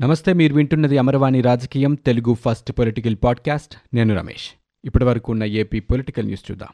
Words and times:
నమస్తే 0.00 0.32
మీరు 0.32 0.54
వింటున్నది 0.54 0.98
అమరవాణి 0.98 1.40
రాజకీయం 1.40 1.94
తెలుగు 1.94 2.34
ఫస్ట్ 2.34 2.72
పొలిటికల్ 2.72 3.16
పాడ్కాస్ట్. 3.24 3.76
నేను 3.94 4.16
రమేష్. 4.16 4.60
ఇప్పటి 4.84 5.04
వరకు 5.04 5.32
ఉన్న 5.32 5.44
ఏపీ 5.44 5.80
పొలిటికల్ 5.80 6.24
న్యూస్ 6.24 6.50
చూద్దాం. 6.50 6.68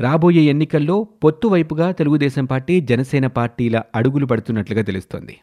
రాబోయే 0.00 0.40
ఎన్నికల్లో 0.40 1.08
పొత్తు 1.24 1.48
వైపుగా 1.48 1.90
తెలుగుదేశం 1.90 2.44
పార్టీ 2.44 2.80
జనసేన 2.80 3.26
పార్టీల 3.26 3.82
అడుగులు 3.94 4.26
పడుతున్నట్లుగా 4.26 4.82
తెలుస్తోంది. 4.82 5.36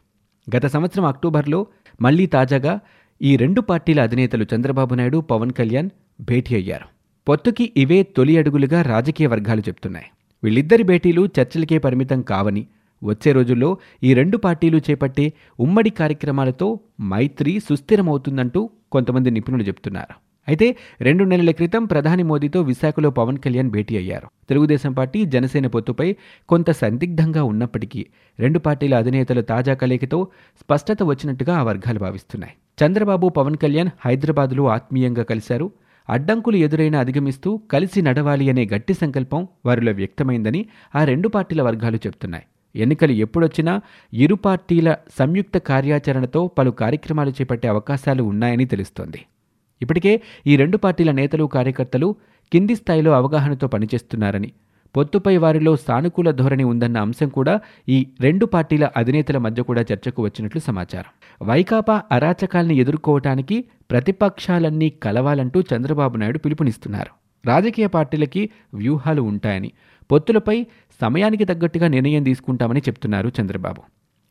గత 0.56 0.66
సంవత్సరం 0.66 1.06
అక్టోబర్లో 1.06 1.68
మళ్ళీ 2.02 2.26
తాజాగా 2.26 2.80
ఈ 3.22 3.36
రెండు 3.36 3.62
పార్టీల 3.62 4.02
అధినేతలు 4.02 4.46
చంద్రబాబు 4.56 4.96
నాయుడు 4.96 5.18
పవన్ 5.18 5.52
కళ్యాణ్ 5.52 5.90
భేటీ 6.22 6.56
అయ్యారు. 6.56 6.95
పొత్తుకి 7.30 7.72
ఇవే 7.78 8.04
తొలి 8.04 8.38
అడుగులుగా 8.38 8.82
రాజకీయ 8.82 9.28
వర్గాలు 9.28 9.60
చెప్తున్నాయి. 9.60 10.06
వీళ్ళిద్దరి 10.44 10.84
భేటీలు 10.84 11.30
చర్చలకే 11.40 11.78
పరిమితం 11.78 12.22
కావని 12.22 12.68
వచ్చే 13.04 13.32
రోజుల్లో 13.32 13.78
ఈ 14.04 14.14
రెండు 14.14 14.38
పార్టీలు 14.38 14.78
చేపట్టే 14.78 15.34
ఉమ్మడి 15.60 15.90
కార్యక్రమాలతో 15.90 16.80
మైత్రి 17.02 17.60
సుస్థిరమవుతుందంటూ 17.60 18.70
కొంతమంది 18.92 19.32
నిపుణులు 19.32 19.64
చెప్తున్నారు. 19.64 20.14
అయితే 20.48 20.76
రెండు 21.02 21.24
నెలల 21.24 21.52
క్రితం 21.52 21.86
ప్రధాని 21.86 22.24
మోదీతో 22.24 22.62
విశాఖలో 22.62 23.10
పవన్ 23.10 23.38
కళ్యాణ్ 23.38 23.70
భేటీ 23.70 23.98
అయ్యారు. 23.98 24.28
తెలుగుదేశం 24.50 24.94
పార్టీ 24.94 25.26
జనసేన 25.26 25.68
పొత్తుపై 25.68 26.16
కొంత 26.50 26.72
సందిగ్ధంగా 26.72 27.44
ఉన్నప్పటికీ 27.44 28.06
రెండు 28.40 28.60
పార్టీల 28.60 28.96
అధినేతల 28.96 29.42
తాజా 29.42 29.74
కలయికతో 29.74 30.28
స్పష్టత 30.60 30.98
వచ్చినట్టుగా 31.04 31.58
ఆ 31.58 31.64
వర్గాలు 31.64 32.00
భావిస్తున్నాయి. 32.00 32.54
చంద్రబాబు 32.86 33.30
పవన్ 33.30 33.58
కళ్యాణ్ 33.58 33.90
హైదరాబాద్లో 34.06 34.68
ఆత్మీయంగా 34.68 35.24
కలిశారు. 35.24 35.72
అడ్డంకులు 36.10 36.58
ఎదురైనా 36.58 37.00
అధిగమిస్తూ 37.00 37.58
కలిసి 37.72 38.02
నడవాలి 38.02 38.50
అనే 38.50 38.66
గట్టి 38.74 38.94
సంకల్పం 38.94 39.48
వారిలో 39.66 39.92
వ్యక్తమైందని 39.92 40.66
ఆ 40.96 41.04
రెండు 41.04 41.28
పార్టీల 41.28 41.62
వర్గాలు 41.62 41.96
చెప్తున్నాయి. 41.96 42.46
ఎన్నికలు 42.76 43.12
ఎప్పుడొచ్చినా 43.12 43.82
ఇరు 44.14 44.36
పార్టీల 44.36 44.96
సంయుక్త 45.20 45.58
కార్యాచరణతో 45.58 46.48
పలు 46.48 46.72
కార్యక్రమాలు 46.72 47.30
చేపట్టే 47.30 47.68
అవకాశాలు 47.68 48.24
ఉన్నాయని 48.24 48.66
తెలుస్తోంది. 48.66 49.26
ఇప్పటికే 49.82 50.22
ఈ 50.48 50.56
రెండు 50.56 50.78
పార్టీల 50.78 51.12
నేతలు 51.12 51.46
కార్యకర్తలు 51.46 52.16
కింది 52.52 52.76
స్థాయిలో 52.76 53.12
అవగాహనతో 53.12 53.68
పనిచేస్తున్నారని 53.68 54.54
పొత్తుపై 54.96 55.38
వారిలో 55.38 55.76
సానుకూల 55.76 56.32
ధోరణి 56.32 56.64
ఉందన్న 56.64 56.98
అంశం 56.98 57.30
కూడా 57.30 57.60
ఈ 57.90 58.08
రెండు 58.22 58.46
పార్టీల 58.46 58.90
అధినేతల 58.98 59.38
మధ్య 59.38 59.64
కూడా 59.64 59.82
చర్చకు 59.82 60.24
వచ్చినట్లు 60.24 60.62
సమాచారం. 60.62 61.48
వైకాపా 61.48 62.02
అరాచకాల్ని 62.12 62.78
ఎదుర్కోవటానికి 62.78 63.66
ప్రతిపక్షాలన్నీ 63.92 64.90
కలవాలంటూ 64.90 65.62
చంద్రబాబు 65.62 66.18
నాయుడు 66.18 66.38
పిలుపునిస్తున్నారు. 66.38 67.12
రాజకీయ 67.46 67.88
పార్టీలకి 67.88 68.50
వ్యూహాలు 68.74 69.22
ఉంటాయని 69.22 69.72
పొత్తులపై 70.12 70.66
సమయానికి 71.02 71.46
తగ్గట్టుగా 71.46 71.88
నిర్ణయం 71.88 72.24
తీసుకుంటామని 72.24 72.80
చెప్తున్నారు 72.80 73.32
చంద్రబాబు. 73.42 73.82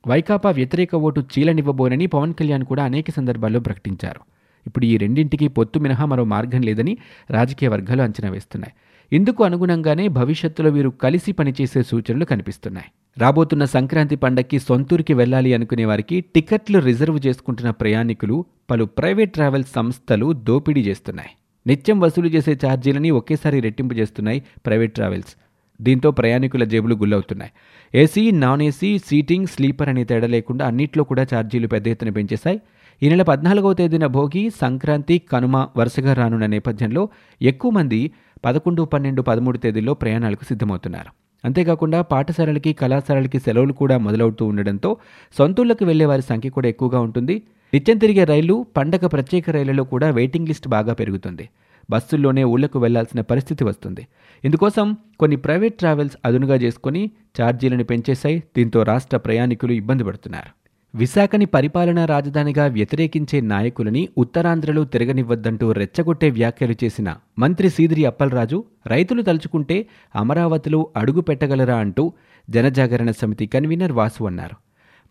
వైకాపా 0.09 0.51
వ్యతిరేక 0.51 0.95
ఓటు 0.95 1.21
చీలనివ్వబోనని 1.21 2.07
పవన్ 2.07 2.35
కళ్యాణ్ 2.35 2.65
కూడా 2.65 2.85
అనేక 2.85 3.11
సందర్భాల్లో 3.11 3.61
ప్రకటించారు. 3.61 4.34
ఇప్పుడు 4.67 4.85
ఈ 4.85 4.97
రెండింటికి 4.97 5.49
పొత్తు 5.49 5.79
మినహా 5.79 6.05
మరో 6.05 6.25
మార్గం 6.25 6.63
లేదని 6.63 6.99
రాజకీయ 7.31 7.69
వర్గాలు 7.69 8.03
అంచనా 8.03 8.31
వేస్తున్నాయి. 8.31 8.73
ఇందుకు 9.17 9.45
అనుగుణంగానే 9.45 10.09
భవిష్యత్తులో 10.09 10.71
వీరు 10.71 10.89
కలిసి 10.91 11.33
పనిచేసే 11.33 11.83
సూచనలు 11.83 12.25
కనిపిస్తున్నాయి. 12.25 12.87
రాబోతున్న 13.19 13.65
సంక్రాంతి 13.65 14.17
పండక్కి 14.17 14.59
సొంతూరికి 14.59 15.15
వెళ్ళాలి 15.15 15.55
అనుకునే 15.55 15.85
వారికి 15.85 16.21
టికెట్లు 16.21 16.79
రిజర్వ్ 16.79 17.21
చేసుకుంటున్న 17.27 17.71
ప్రయాణికులు 17.71 18.45
పలు 18.71 18.85
ప్రైవేట్ 18.85 19.33
ట్రావెల్ 19.33 19.65
సంస్థలు 19.65 20.33
దోపిడీ 20.33 20.81
చేస్తున్నాయి. 20.81 21.29
నిత్యం 21.67 22.01
వసూలు 22.01 22.29
చేసే 22.29 22.59
ఛార్జీలని 22.67 23.11
ఒకేసారి 23.11 23.61
రెట్టింపు 23.61 23.95
చేస్తున్నాయి 23.95 24.43
ప్రైవేట్ 24.67 24.95
ట్రావెల్స్. 24.95 25.35
దీంతో 25.83 26.11
ప్రయాణికుల 26.11 26.65
జేబులు 26.65 26.95
గుల్లవుతున్నాయి. 26.95 27.53
AC 27.95 28.31
non 28.31 28.63
AC 28.63 28.99
seating 28.99 29.47
sleeper 29.47 29.89
అనే 29.89 30.05
తేడా 30.05 30.27
లేకుండా 30.27 30.67
అన్నిట్లో 30.67 31.05
కూడా 31.05 31.27
ఛార్జీలు 31.35 31.67
పెద్ద 31.67 31.89
ఎత్తున 31.89 32.11
పెంచేశాయి. 32.11 32.61
ఈ 33.05 33.09
నెల 33.09 33.23
పద్నాలుగవ 33.23 33.73
తేదీన 33.73 34.07
భోగి 34.07 34.43
సంక్రాంతి 34.61 35.19
కనుమ 35.33 35.57
వరుసగా 35.77 36.13
రానున్న 36.13 36.47
నేపథ్యంలో 36.47 37.03
ఎక్కువ 37.41 37.71
మంది 37.71 37.99
పదకొండు 38.45 38.83
పన్నెండు 38.83 39.23
పదమూడు 39.23 39.59
తేదీల్లో 39.59 39.95
ప్రయాణాలకు 39.95 40.45
సిద్ధమవుతున్నారు. 40.45 41.11
అంతేకాకుండా 41.45 42.03
పాఠశాలలకి 42.03 42.73
కళాశాలలకి 42.73 43.39
సెలవులు 43.39 43.73
కూడా 43.73 43.99
మొదలవుతూ 43.99 44.47
ఉండడంతో 44.47 44.97
సొంతూళ్ళకు 45.39 45.85
వెళ్ళే 45.85 46.05
వారి 46.05 46.23
సంఖ్య 46.23 46.51
కూడా 46.51 46.69
ఎక్కువగా 46.69 47.01
ఉంటుంది. 47.01 47.43
నిత్యం 47.75 47.99
తిరిగే 47.99 48.25
రైళ్ళు 48.25 48.67
పండగ 48.77 49.07
ప్రత్యేక 49.07 49.51
రైళ్ళలో 49.51 49.85
కూడా 49.85 50.11
వెయిటింగ్ 50.11 50.49
లిస్ట్ 50.49 50.69
బాగా 50.69 50.95
పెరుగుతుంది. 50.95 51.49
బస్సుల్లోనే 51.91 52.45
ఊళ్ళకు 52.45 52.79
వెళ్ళాల్సిన 52.79 53.21
పరిస్థితి 53.21 53.65
వస్తుంది. 53.65 54.07
ఇందుకోసం 54.45 54.97
కొన్ని 55.21 55.37
ప్రైవేట్ 55.37 55.79
ట్రావెల్స్ 55.79 56.19
అదునుగా 56.25 56.57
చేసుకుని 56.57 57.11
ఛార్జీలను 57.41 57.85
పెంచేశాయి. 57.85 58.43
దీంతో 58.57 58.83
రాష్ట్ర 58.83 59.17
ప్రయాణికులు 59.17 59.73
ఇబ్బంది 59.73 60.05
పడుతున్నారు. 60.05 60.64
విశాఖని 60.95 61.45
పరిపాలనా 61.45 62.05
రాజధానిగా 62.05 62.67
వ్యతిరేకించే 62.67 63.41
నాయకులని 63.41 64.09
ఉత్తరాంధ్రలో 64.19 64.85
తిరగనివ్వద్దంటూ 64.85 65.73
రెచ్చగొట్టే 65.73 66.31
వ్యాఖ్యలు 66.31 66.77
చేసిన 66.85 67.09
మంత్రి 67.39 67.71
సీదిరి 67.71 68.05
అప్పలరాజు 68.05 68.59
రైతులు 68.87 69.23
తలుచుకుంటే 69.23 69.87
అమరావతిలో 70.17 70.89
అడుగు 70.97 71.21
పెట్టగలరా 71.21 71.77
అంటూ 71.77 72.05
జనజాగరణ 72.49 73.11
సమితి 73.11 73.47
కన్వీనర్ 73.47 73.93
వాసు 73.93 74.25
అన్నారు. 74.25 74.57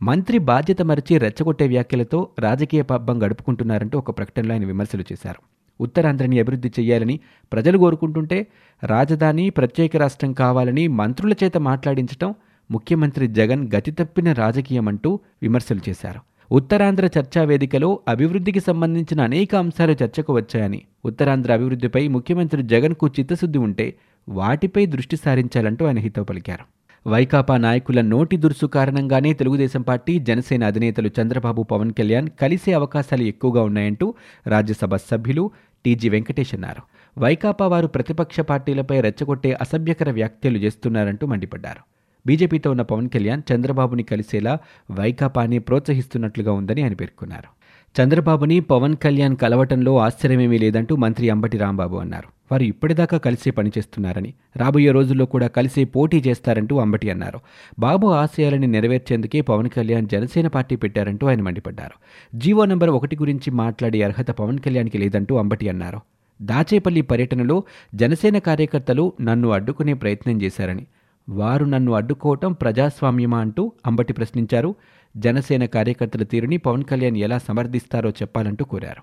మంత్రి 0.01 0.37
బాధ్యత 0.37 0.81
మరిచి 0.81 1.17
రెచ్చగొట్టే 1.17 1.67
వ్యాఖ్యలతో 1.67 2.29
రాజకీయ 2.39 2.81
పబ్బం 2.81 3.23
గడుపుకుంటున్నారంటూ 3.23 3.97
ఒక 3.97 4.17
ప్రకటనలో 4.17 4.53
ఆయన 4.53 4.65
విమర్శలు 4.65 5.05
చేశారు. 5.11 5.41
ఉత్తరాంధ్రని 5.79 6.39
అభివృద్ధి 6.39 6.71
చేయాలని 6.79 7.19
ప్రజలు 7.51 7.77
కోరుకుంటుంటే 7.77 8.39
రాజధాని 8.83 9.49
ప్రత్యేక 9.49 9.97
రాష్ట్రం 9.97 10.33
కావాలని 10.33 10.87
మంత్రుల 10.87 11.33
చేత 11.43 11.57
మాట్లాడించటం 11.69 12.31
ముఖ్యమంత్రి 12.71 13.27
జగన్ 13.27 13.69
గతి 13.75 13.91
తప్పిన 13.91 14.33
రాజకీయమంటూ 14.33 15.19
విమర్శలు 15.41 15.79
చేశారు. 15.89 16.19
ఉత్తరాంధ్ర 16.51 17.09
చర్చా 17.19 17.43
వేదికలో 17.43 17.99
అభివృద్ధికి 18.07 18.59
సంబంధించిన 18.59 19.21
అనేక 19.21 19.55
అంశాలు 19.55 19.91
చర్చకు 19.91 20.33
వచ్చాయని 20.33 20.81
ఉత్తరాంధ్ర 21.05 21.53
అభివృద్ధిపై 21.53 22.07
ముఖ్యమంత్రి 22.07 22.63
జగన్కు 22.63 23.07
చిత్తశుద్ధి 23.07 23.59
ఉంటే 23.59 23.95
వాటిపై 24.29 24.85
దృష్టి 24.85 25.15
సారించాలంటూ 25.15 25.85
ఆయన 25.85 25.99
హితవు 25.99 26.23
పలికారు. 26.23 26.83
వైకాపా 27.09 27.57
నాయకుల 27.57 28.01
నోటి 28.01 28.37
దురుసు 28.37 28.65
కారణంగానే 28.65 29.33
తెలుగుదేశం 29.33 29.81
పార్టీ 29.81 30.19
జనసేన 30.19 30.63
అధినేతలు 30.63 31.09
చంద్రబాబు 31.21 31.63
పవన్ 31.63 31.91
కళ్యాణ్ 31.91 32.29
కలిసే 32.41 32.73
అవకాశాలు 32.73 33.23
ఎక్కువగా 33.23 33.61
ఉన్నాయంటూ 33.63 34.13
రాజ్యసభ 34.47 34.95
సభ్యులు 34.95 35.51
టీజీ 35.85 36.09
వెంకటేష్ 36.09 36.53
అన్నారు. 36.53 36.81
వైకాపా 37.19 37.67
వారు 37.67 37.87
ప్రతిపక్ష 37.87 38.39
పార్టీలపై 38.39 39.01
రెచ్చగొట్టే 39.01 39.53
అసభ్యకర 39.53 40.11
వ్యాఖ్యలు 40.11 40.57
చేస్తున్నారంటూ 40.57 41.27
మండిపడ్డారు. 41.27 41.92
బీజేపీతో 42.27 42.71
ఉన్న 42.71 42.81
పవన్ 42.81 43.09
కళ్యాణ్ 43.09 43.41
చంద్రబాబుని 43.55 44.03
కలిసేలా 44.03 44.57
వైకాపాని 44.91 45.59
ప్రోత్సహిస్తున్నట్లుగా 45.59 46.51
ఉందని 46.51 46.83
ఆయన 46.83 46.93
పేర్కొన్నారు. 46.93 47.63
చంద్రబాబుని 48.01 48.59
పవన్ 48.59 48.95
కళ్యాణ్ 48.95 49.37
కలవటంలో 49.37 49.97
ఆశ్చర్యమేమీ 49.97 50.57
లేదంటూ 50.57 50.95
మంత్రి 50.95 51.29
అంబటి 51.29 51.57
రాంబాబు 51.57 51.97
అన్నారు. 51.97 52.27
వారు 52.51 52.63
ఇప్పటిదాకా 52.63 53.17
కలిసే 53.17 53.51
పనిచేస్తున్నారని 53.51 54.33
రాబోయే 54.55 54.91
రోజుల్లో 54.91 55.25
కూడా 55.25 55.47
కలిసే 55.47 55.83
పోటీ 55.83 56.17
చేస్తారంటూ 56.17 56.77
అంబటి 56.77 57.09
అన్నారు. 57.09 57.39
బాబు 57.79 58.07
ఆశయాలని 58.07 58.67
నెరవేర్చేందుకే 58.67 59.41
పవన్ 59.41 59.69
కళ్యాణ్ 59.69 60.07
జనసేన 60.07 60.47
పార్టీ 60.47 60.75
పెట్టారంటూ 60.75 61.27
ఆయన 61.27 61.41
మండిపడ్డారు. 61.41 61.93
జీవో 62.37 62.65
నంబర్ 62.65 62.89
ఒకటి 62.89 63.15
గురించి 63.15 63.51
మాట్లాడే 63.51 64.01
అర్హత 64.01 64.31
పవన్ 64.31 64.59
కళ్యాణ్కి 64.59 64.97
లేదంటూ 64.97 65.35
అంబటి 65.35 65.69
అన్నారు. 65.69 65.99
దాచేపల్లి 66.41 67.01
పర్యటనలో 67.01 67.63
జనసేన 67.95 68.37
కార్యకర్తలు 68.37 69.13
నన్ను 69.21 69.49
అడ్డుకునే 69.49 69.93
ప్రయత్నం 69.93 70.41
చేశారని 70.41 70.85
వారు 71.29 71.65
నన్ను 71.65 71.91
అడ్డుకోవటం 71.91 72.53
ప్రజాస్వామ్యమా 72.53 73.39
అంటూ 73.39 73.71
అంబటి 73.85 74.13
ప్రశ్నించారు. 74.13 74.75
జనసేన 75.17 75.65
కార్యకర్తల 75.65 76.23
తీరుని 76.23 76.57
పవన్ 76.57 76.83
కళ్యాణ్ 76.83 77.17
ఎలా 77.17 77.37
సమర్థిస్తారో 77.37 78.09
చెప్పాలంటూ 78.09 78.65
కోరారు. 78.65 79.01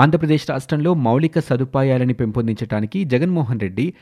ఆంధ్రప్రదేశ్ 0.00 0.50
రాష్ట్రంలో 0.50 0.94
మౌలిక 0.94 1.38
సదుపాయాలని 1.38 2.12
పెంపొందించడానికి 2.12 3.04
జగన్మోహన్ 3.04 3.60
రెడ్డి 3.60 3.94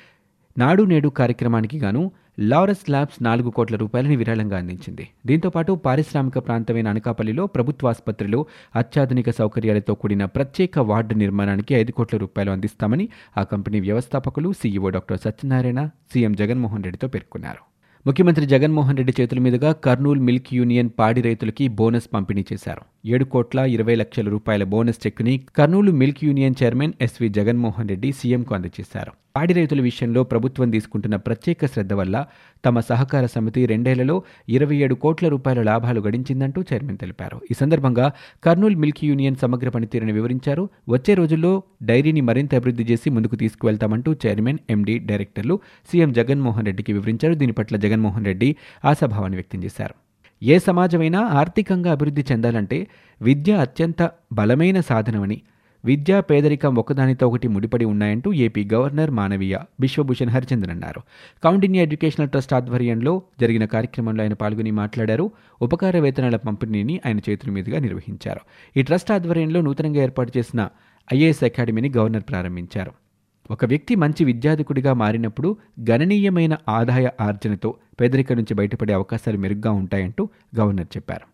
నాడు 0.59 0.83
నేడు 0.83 1.09
కార్యక్రమానికి 1.09 1.79
గాను 1.79 2.13
లారస్ 2.39 2.91
ల్యాబ్స్ 2.91 3.23
నాలుగు 3.23 3.51
కోట్ల 3.51 3.77
రూపాయలని 3.77 4.17
విరాళంగా 4.17 4.57
అందించింది. 4.57 5.09
దీంతోపాటు 5.27 5.73
పారిశ్రామిక 5.73 6.39
ప్రాంతమైన 6.39 6.89
అనకాపల్లిలో 6.89 7.47
ప్రభుత్వాసుపత్రిలో 7.47 8.47
అత్యాధునిక 8.77 9.31
సౌకర్యాలతో 9.31 9.95
కూడిన 9.95 10.25
ప్రత్యేక 10.25 10.79
వార్డు 10.79 11.15
నిర్మాణానికి 11.15 11.75
ఐదు 11.75 11.93
కోట్ల 11.93 12.19
రూపాయలు 12.19 12.51
అందిస్తామని 12.51 13.09
ఆ 13.39 13.43
కంపెనీ 13.43 13.81
వ్యవస్థాపకులు 13.81 14.53
CEO 14.53 14.89
doctor 14.89 15.19
Satyanarayana 15.19 15.87
CM 16.13 16.33
Jaganmohan 16.33 16.85
రెడ్డితో 16.85 17.09
పేర్కొన్నారు. 17.09 17.63
ముఖ్యమంత్రి 18.07 18.47
జగన్మోహన్ 18.47 18.97
రెడ్డి 18.97 19.15
చేతుల 19.21 19.39
మీదుగా 19.39 19.73
కర్నూలు 19.73 20.21
మిల్క్ 20.21 20.55
యూనియన్ 20.55 20.91
పాడి 20.99 21.23
రైతులకి 21.23 21.69
బోనస్ 21.69 22.09
పంపిణీ 22.15 22.45
చేశారు. 22.53 22.92
ఏడు 23.05 23.25
కోట్ల 23.25 23.59
ఇరవై 23.59 23.95
లక్షల 23.95 24.29
రూపాయల 24.29 24.65
బోనస్ 24.65 25.01
చెక్కుని 25.07 25.41
Kurnool 25.57 25.93
milk 25.93 26.25
union 26.25 26.55
chairman 26.63 26.93
S V 27.01 27.29
Jaganmohan 27.29 27.89
Reddy 27.89 28.13
సీఎంకు 28.13 28.55
అందజేశారు. 28.55 29.13
పాడి 29.37 29.55
రైతుల 29.55 29.81
విషయంలో 29.81 30.25
ప్రభుత్వం 30.25 30.71
తీసుకుంటున్న 30.71 31.17
ప్రత్యేక 31.17 31.67
శ్రద్ధ 31.67 31.93
వల్ల 31.93 32.27
తమ 32.65 32.81
సహకార 32.81 33.27
సమితి 33.27 33.67
రెండేళ్ళలో 33.67 34.23
ఇరవై 34.49 34.77
ఏడు 34.77 34.95
కోట్ల 34.95 35.29
రూపాయల 35.29 35.63
లాభాలు 35.63 36.01
గడించిందంటూ 36.01 36.65
చైర్మన్ 36.73 36.99
తెలిపారు. 36.99 37.41
ఈ 37.51 37.55
సందర్భంగా 37.55 38.13
కర్నూలు 38.45 38.77
మిల్క్ 38.77 39.05
యూనియన్ 39.05 39.37
సమగ్ర 39.37 39.69
పనితీరును 39.69 40.13
వివరించారు. 40.13 40.69
వచ్చే 40.89 41.15
రోజుల్లో 41.15 41.63
డైరీని 41.83 42.21
మరింత 42.21 42.55
అభివృద్ధి 42.55 42.85
చేసి 42.85 43.11
ముందుకు 43.11 43.37
తీసుకువెళ్తామంటూ 43.37 44.17
చైర్మన్ 44.27 44.59
ఎండీ 44.71 44.99
డైరెక్టర్లు 44.99 45.61
సీఎం 45.93 46.13
జగన్మోహన్ 46.13 46.67
రెడ్డికి 46.67 46.93
వివరించారు. 46.93 47.35
దీని 47.35 47.53
పట్ల 47.53 47.77
జగన్మోహన్ 47.77 48.25
రెడ్డి 48.25 48.57
ఆశాభావాన్ని 48.85 49.37
వ్యక్తం 49.37 49.65
చేశారు. 49.65 49.95
ఏ 50.43 50.59
సమాజమైనా 50.59 51.21
ఆర్థికంగా 51.21 51.91
అభివృద్ధి 51.91 52.25
చెందాలంటే 52.33 52.87
విద్య 53.23 53.53
అత్యంత 53.53 54.11
బలమైన 54.33 54.81
సాధనమని 54.81 55.43
విద్యా 55.85 56.21
పేదరికం 56.21 56.75
ఒకదానితో 56.75 57.29
ఒకటి 57.29 57.49
ముడిపడి 57.49 57.85
ఉన్నాయంటూ 57.85 58.33
ఏపీ 58.33 58.69
గవర్నర్ 58.75 59.11
మానవీయ 59.11 59.59
బిశ్వభూషణ్ 59.81 60.29
హరిచందన్ 60.29 60.71
అన్నారు. 60.71 61.01
కౌండిన్య 61.45 61.79
ఎడ్యుకేషనల్ 61.79 62.29
ట్రస్ట్ 62.29 62.55
ఆధ్వర్యంలో 62.55 63.23
జరిగిన 63.41 63.65
కార్యక్రమంలో 63.65 64.23
ఆయన 64.23 64.33
పాల్గొని 64.33 64.71
మాట్లాడారు. 64.71 65.31
ఉపకార 65.63 65.99
వేతనాల 65.99 66.37
పంపిణీని 66.37 67.01
ఆయన 67.07 67.19
చేతుల 67.19 67.51
మీదుగా 67.51 67.79
నిర్వహించారు. 67.79 68.41
ఈ 68.77 68.83
ట్రస్ట్ 68.83 69.13
ఆధ్వర్యంలో 69.13 69.61
నూతనంగా 69.61 70.03
ఏర్పాటు 70.03 70.39
చేసిన 70.39 70.69
ఐఏఎస్ 71.15 71.45
అకాడమీని 71.45 71.93
గవర్నర్ 71.97 72.23
ప్రారంభించారు. 72.23 73.02
ఒక 73.51 73.65
వ్యక్తి 73.65 73.95
మంచి 73.95 74.25
విద్యాధికుడిగా 74.25 74.93
మారినప్పుడు 74.93 75.57
గణనీయమైన 75.91 76.57
ఆదాయ 76.69 77.09
ఆర్జనతో 77.21 77.75
పేదరిక 78.01 78.33
నుంచి 78.33 78.55
బయటపడే 78.55 78.93
అవకాశాలు 78.93 79.39
మెరుగ్గా 79.39 79.73
ఉంటాయంటూ 79.73 80.29
గవర్నర్ 80.59 80.87
చెప్పారు. 80.97 81.27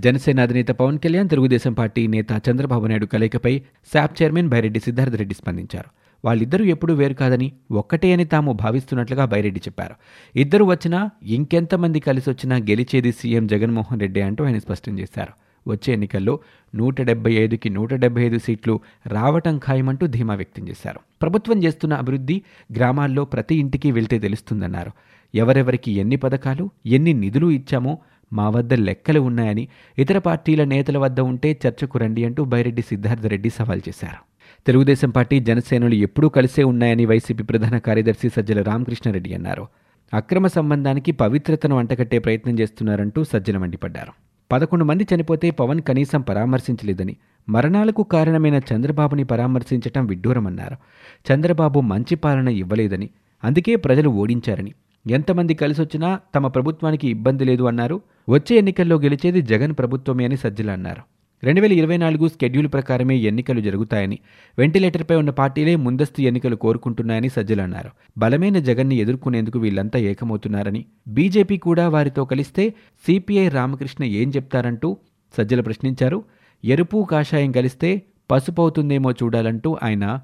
జనసేన 0.00 0.40
అధినేత 0.40 0.68
పవన్ 0.68 0.98
కళ్యాణ్ 0.98 1.28
తెలుగుదేశం 1.28 1.72
పార్టీ 1.72 2.06
నేత 2.06 2.26
చంద్రబాబు 2.50 2.86
నాయుడు 2.86 3.06
కలయికపై 3.06 3.62
శాప్ 3.92 4.22
చైర్మన్ 4.22 4.48
బైరెడ్డి 4.48 4.80
సిద్ధార్థరెడ్డి 4.80 5.34
స్పందించారు. 5.34 5.90
వాళ్ళిద్దరూ 6.24 6.64
ఎప్పుడూ 6.64 6.94
వేరు 6.94 7.14
కాదని 7.14 7.52
ఒక్కటే 7.70 8.12
అని 8.12 8.24
తాము 8.24 8.52
భావిస్తున్నట్లుగా 8.52 9.24
బైరెడ్డి 9.24 9.60
చెప్పారు. 9.60 9.94
ఇద్దరు 10.36 10.64
వచ్చినా 10.64 11.10
ఇంకెంతమంది 11.22 12.00
కలిసి 12.00 12.30
వచ్చినా 12.30 12.56
గెలిచేది 12.56 13.12
సీఎం 13.12 13.46
జగన్మోహన్ 13.46 14.00
రెడ్డి 14.00 14.20
అంటూ 14.20 14.44
ఆయన 14.44 14.58
స్పష్టం 14.58 14.98
చేశారు. 14.98 15.32
వచ్చే 15.70 15.92
ఎన్నికల్లో 15.92 16.40
నూట 16.74 17.00
డెబ్బై 17.00 17.32
ఐదుకి 17.32 17.68
నూట 17.70 17.94
డెబ్బై 17.94 18.22
ఐదు 18.22 18.38
సీట్లు 18.38 18.80
రావటం 19.06 19.58
ఖాయమంటూ 19.58 20.06
ధీమా 20.06 20.34
వ్యక్తం 20.34 20.68
చేశారు. 20.68 21.00
ప్రభుత్వం 21.22 21.64
చేస్తున్న 21.64 21.94
అభివృద్ధి 21.94 22.42
గ్రామాల్లో 22.76 23.24
ప్రతి 23.24 23.54
ఇంటికి 23.54 23.90
వెళ్తే 23.90 24.18
తెలుస్తుందన్నారు. 24.18 24.90
ఎవరెవరికి 25.34 25.92
ఎన్ని 25.92 26.16
పథకాలు 26.16 26.70
ఎన్ని 26.86 27.12
నిధులు 27.12 27.50
ఇచ్చామో 27.50 27.98
మా 28.32 28.48
వద్ద 28.48 28.74
లెక్కలు 28.74 29.20
ఉన్నాయని 29.20 29.68
ఇతర 29.98 30.18
పార్టీల 30.18 30.64
నేతల 30.64 30.98
వద్ద 30.98 31.20
ఉంటే 31.20 31.58
చర్చకు 31.68 31.98
రండి 31.98 32.24
అంటూ 32.24 32.44
బైరెడ్డి 32.44 32.82
సిద్ధార్థరెడ్డి 32.82 33.50
సవాల్ 33.50 33.80
చేశారు. 33.88 34.36
తెలుగుదేశం 34.66 35.10
పార్టీ 35.10 35.40
జనసేనలు 35.40 35.94
ఎప్పుడూ 35.94 36.28
కలిసే 36.28 36.62
ఉన్నాయని 36.62 37.04
వైసీపీ 37.04 37.42
ప్రధాన 37.42 37.78
కార్యదర్శి 37.78 38.28
సజ్జల 38.28 38.62
రామకృష్ణారెడ్డి 38.62 39.34
అన్నారు. 39.34 39.66
అక్రమ 40.14 40.46
సంబంధానికి 40.46 41.12
పవిత్రతను 41.12 41.78
అంటకట్టే 41.78 42.18
ప్రయత్నం 42.18 42.58
చేస్తున్నారంటూ 42.58 43.24
సజ్జల 43.24 43.58
మండిపడ్డారు. 43.58 44.25
పదకొండు 44.52 44.84
మంది 44.84 45.06
చనిపోతే 45.14 45.50
పవన్ 45.50 45.80
కనీసం 45.80 46.20
పరామర్శించలేదని 46.20 47.16
మరణాలకు 47.48 48.02
కారణమైన 48.02 48.60
చంద్రబాబుని 48.70 49.24
పరామర్శించటం 49.24 50.06
విడ్డూరమన్నారు. 50.06 50.76
చంద్రబాబు 51.26 51.80
మంచి 51.80 52.14
పాలన 52.14 52.48
ఇవ్వలేదని 52.48 53.10
అందుకే 53.44 53.76
ప్రజలు 53.76 54.08
ఓడించారని. 54.08 54.72
ఎంతమంది 55.06 55.54
కలిసొచ్చినా 55.54 56.20
తమ 56.34 56.46
ప్రభుత్వానికి 56.46 57.08
ఇబ్బంది 57.08 57.44
లేదు 57.44 57.62
అన్నారు. 57.62 58.00
వచ్చే 58.28 58.56
ఎన్నికల్లో 58.56 58.96
గెలిచేది 58.96 59.42
జగన్ 59.42 59.72
ప్రభుత్వమే 59.72 60.24
అని 60.24 60.36
సజ్జల 60.36 60.70
అన్నారు 60.70 61.15
రెండు 61.44 61.60
వేల 61.60 61.72
ఇరవై 61.72 61.96
నాలుగు 61.96 62.28
స్కెడ్యూల్ 62.28 62.68
ప్రకారమే 62.68 63.16
ఎన్నికలు 63.16 63.60
జరుగుతాయని 63.60 64.18
వెంటిలేటర్పై 64.58 65.16
ఉన్న 65.16 65.30
పార్టీలే 65.30 65.76
ముందస్తు 65.76 66.22
ఎన్నికలు 66.22 66.56
కోరుకుంటున్నాయని 66.56 67.28
సజ్జలు 67.28 67.62
అన్నారు. 67.62 67.90
బలమైన 68.18 68.58
జగన్ని 68.58 68.96
ఎదుర్కొనేందుకు 68.96 69.58
వీళ్ళంతా 69.58 69.98
ఏకమవుతున్నారని 69.98 70.84
బీజేపీ 71.08 71.58
కూడా 71.58 71.88
వారితో 71.88 72.24
కలిస్తే 72.24 72.74
సిపిఐ 73.06 73.48
రామకృష్ణ 73.48 74.04
ఏం 74.04 74.32
చెప్తారంటూ 74.36 74.96
సజ్జలు 75.38 75.62
ప్రశ్నించారు. 75.62 76.24
ఎరుపు 76.64 77.08
కాషాయం 77.10 77.52
కలిస్తే 77.52 78.02
పసుపు 78.30 78.62
అవుతుందేమో 78.62 79.12
చూడాలంటూ 79.12 79.76
ఆయన 79.82 80.20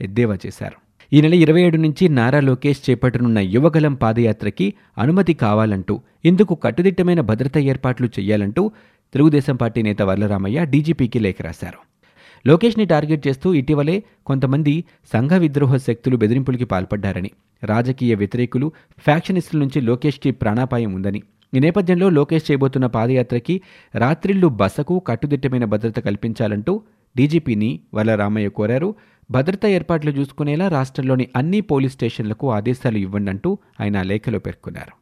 ఎద్దేవా 0.00 0.38
చేశారు. 0.46 0.82
ఈ 1.14 1.20
నెల 1.20 1.34
ఇరవై 1.34 1.62
ఏడు 1.62 1.76
నుంచి 1.76 2.08
నారా 2.08 2.40
లోకేష్ 2.40 2.90
చేపట్టనున్న 2.90 3.38
యువగలం 3.38 3.94
పాదయాత్రకి 3.94 4.74
అనుమతి 4.98 5.34
కావాలంటూ 5.34 6.00
ఇందుకు 6.24 6.54
కట్టుదిట్టమైన 6.54 7.20
భద్రతా 7.20 7.60
ఏర్పాట్లు 7.60 8.08
చేయాలంటూ 8.20 8.72
తెలుగుదేశం 9.12 9.56
పార్టీ 9.56 9.82
నేత 9.82 10.02
వర్లరామయ్య 10.02 10.64
డీజీపీకి 10.64 11.18
లేఖ 11.18 11.36
రాశారు. 11.40 11.78
లోకేష్ని 12.48 12.84
టార్గెట్ 12.84 13.28
చేస్తూ 13.28 13.54
ఇటీవలే 13.54 14.02
కొంతమంది 14.26 14.84
సంఘ 15.12 15.32
విద్రోహ 15.32 15.76
శక్తులు 15.76 16.16
బెదిరింపులకి 16.16 16.64
పాల్పడ్డారని 16.64 17.30
రాజకీయ 17.64 18.14
వ్యతిరేకులు 18.14 18.72
ఫ్యాక్షనిస్టుల 18.98 19.60
నుంచి 19.60 19.80
లోకేష్కి 19.80 20.30
ప్రాణాపాయం 20.30 20.94
ఉందని. 20.94 21.22
ఈ 21.56 21.58
నేపథ్యంలో 21.58 22.10
లోకేష్ 22.10 22.50
చేయబోతున్న 22.50 22.86
పాదయాత్రకి 22.86 23.60
రాత్రిళ్ళు 23.94 24.46
బసకు 24.46 24.98
కట్టుదిట్టమైన 24.98 25.64
భద్రత 25.64 25.98
కల్పించాలంటూ 25.98 26.82
డీజీపీని 27.16 27.80
వల్లరామయ్య 27.94 28.48
కోరారు. 28.48 28.94
భద్రతా 29.30 29.68
ఏర్పాట్లు 29.68 30.10
చూసుకునేలా 30.10 30.68
రాష్ట్రంలోని 30.68 31.28
అన్ని 31.36 31.60
పోలీస్ 31.60 31.92
స్టేషన్లకు 31.92 32.50
ఆదేశాలు 32.50 32.98
ఇవ్వండి 32.98 33.30
అంటూ 33.30 33.58
ఆయన 33.80 34.02
లేఖలో 34.02 34.38
పేర్కొన్నారు. 34.38 35.01